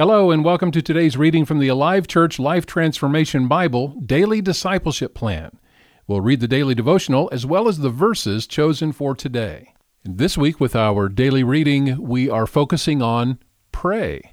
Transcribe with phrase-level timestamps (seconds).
[0.00, 5.12] Hello, and welcome to today's reading from the Alive Church Life Transformation Bible Daily Discipleship
[5.12, 5.58] Plan.
[6.06, 9.74] We'll read the daily devotional as well as the verses chosen for today.
[10.02, 13.40] This week, with our daily reading, we are focusing on
[13.72, 14.32] pray.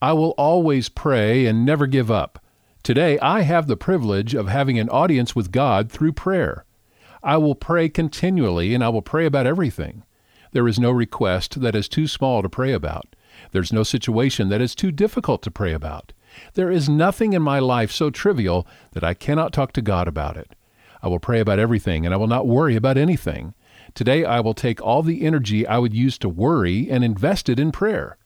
[0.00, 2.42] I will always pray and never give up.
[2.82, 6.64] Today, I have the privilege of having an audience with God through prayer.
[7.22, 10.04] I will pray continually and I will pray about everything.
[10.52, 13.14] There is no request that is too small to pray about.
[13.52, 16.12] There's no situation that is too difficult to pray about.
[16.54, 20.36] There is nothing in my life so trivial that I cannot talk to God about
[20.36, 20.54] it.
[21.02, 23.54] I will pray about everything and I will not worry about anything.
[23.94, 27.58] Today I will take all the energy I would use to worry and invest it
[27.58, 28.16] in prayer.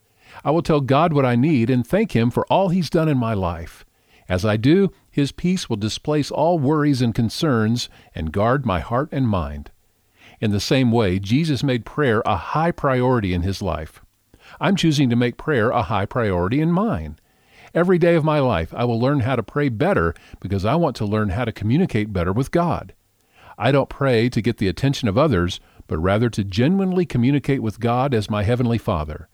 [0.44, 3.18] I will tell God what I need and thank Him for all He's done in
[3.18, 3.84] my life.
[4.28, 9.08] As I do, His peace will displace all worries and concerns and guard my heart
[9.12, 9.70] and mind.
[10.40, 14.01] In the same way, Jesus made prayer a high priority in His life.
[14.60, 17.18] I'm choosing to make prayer a high priority in mine.
[17.74, 20.94] Every day of my life, I will learn how to pray better because I want
[20.96, 22.92] to learn how to communicate better with God.
[23.56, 27.80] I don't pray to get the attention of others, but rather to genuinely communicate with
[27.80, 29.28] God as my Heavenly Father.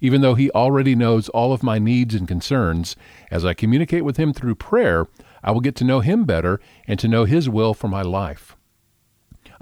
[0.00, 2.96] Even though He already knows all of my needs and concerns,
[3.30, 5.08] as I communicate with Him through prayer,
[5.42, 8.56] I will get to know Him better and to know His will for my life.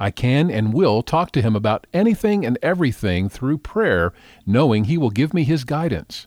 [0.01, 4.15] I can and will talk to Him about anything and everything through prayer,
[4.47, 6.27] knowing He will give me His guidance.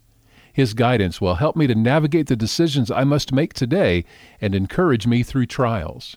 [0.53, 4.05] His guidance will help me to navigate the decisions I must make today
[4.39, 6.15] and encourage me through trials.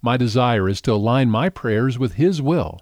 [0.00, 2.80] My desire is to align my prayers with His will.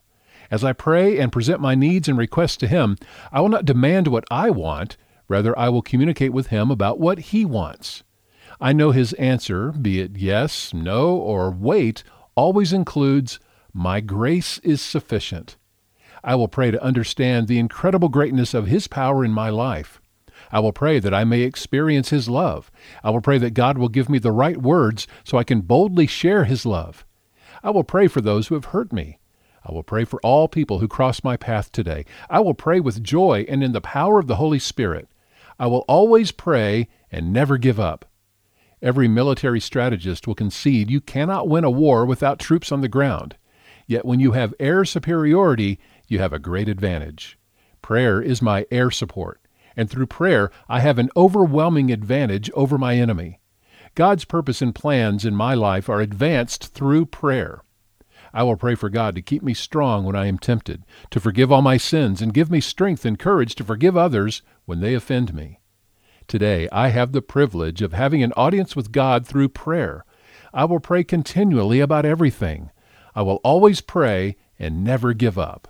[0.51, 2.99] As I pray and present my needs and requests to Him,
[3.33, 7.19] I will not demand what I want, rather, I will communicate with Him about what
[7.19, 8.05] He wants.
[8.61, 13.41] I know His answer, be it yes, no, or wait, always includes
[13.77, 15.57] my grace is sufficient.
[16.23, 20.01] I will pray to understand the incredible greatness of His power in my life.
[20.53, 22.71] I will pray that I may experience His love.
[23.03, 26.07] I will pray that God will give me the right words so I can boldly
[26.07, 27.05] share His love.
[27.65, 29.19] I will pray for those who have hurt me.
[29.65, 32.05] I will pray for all people who cross my path today.
[32.31, 35.09] I will pray with joy and in the power of the Holy Spirit.
[35.59, 38.05] I will always pray and never give up.
[38.81, 43.37] Every military strategist will concede you cannot win a war without troops on the ground.
[43.87, 45.79] Yet when you have air superiority,
[46.09, 47.39] you have a great advantage.
[47.83, 49.41] Prayer is my air support,
[49.77, 53.41] and through prayer I have an overwhelming advantage over my enemy.
[53.95, 57.63] God's purpose and plans in my life are advanced through prayer.
[58.33, 61.53] I will pray for God to keep me strong when I am tempted, to forgive
[61.53, 65.33] all my sins, and give me strength and courage to forgive others when they offend
[65.33, 65.61] me.
[66.27, 70.05] Today, I have the privilege of having an audience with God through prayer.
[70.53, 72.71] I will pray continually about everything.
[73.17, 75.69] I will always pray and never give up.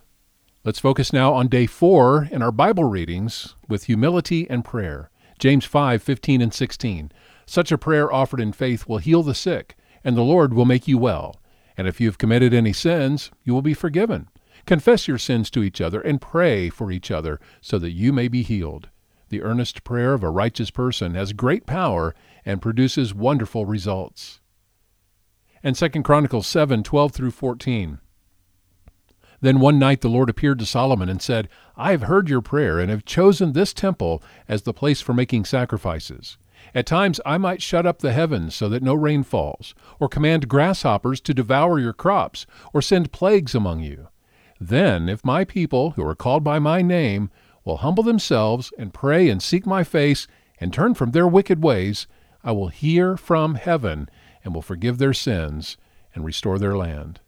[0.64, 5.10] Let's focus now on day four in our Bible readings with humility and prayer.
[5.38, 7.12] James 5 15 and 16.
[7.44, 10.88] Such a prayer offered in faith will heal the sick, and the Lord will make
[10.88, 11.38] you well.
[11.76, 14.28] And if you have committed any sins, you will be forgiven.
[14.64, 18.28] Confess your sins to each other and pray for each other so that you may
[18.28, 18.88] be healed.
[19.28, 22.14] The earnest prayer of a righteous person has great power
[22.46, 24.40] and produces wonderful results
[25.64, 27.98] and 2 Chronicles 7 12 through 14.
[29.40, 32.78] Then one night the Lord appeared to Solomon and said, I have heard your prayer
[32.78, 36.38] and have chosen this temple as the place for making sacrifices.
[36.74, 40.48] At times I might shut up the heavens so that no rain falls, or command
[40.48, 44.08] grasshoppers to devour your crops, or send plagues among you.
[44.60, 47.30] Then, if my people, who are called by my name,
[47.64, 50.26] will humble themselves and pray and seek my face
[50.58, 52.06] and turn from their wicked ways,
[52.42, 54.08] I will hear from heaven
[54.44, 55.76] and will forgive their sins
[56.14, 57.20] and restore their land.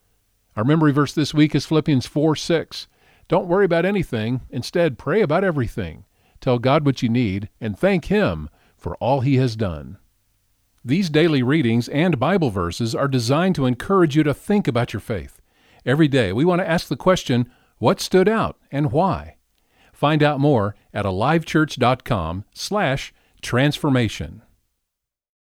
[0.55, 2.87] Our memory verse this week is Philippians 4 6.
[3.29, 4.43] Don't worry about anything.
[4.51, 6.05] Instead, pray about everything.
[6.41, 9.99] Tell God what you need and thank Him for all He has done.
[10.85, 15.01] These daily readings and Bible verses are designed to encourage you to think about your
[15.01, 15.41] faith.
[15.85, 19.37] Every day, we want to ask the question, what stood out and why?
[19.93, 23.13] Find out more at alivechurch.com slash
[23.43, 24.43] transformation.